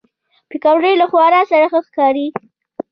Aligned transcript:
پکورې 0.49 0.93
له 1.01 1.05
هوار 1.11 1.33
سره 1.51 1.65
ښه 1.71 1.79
ښکاري 1.87 2.27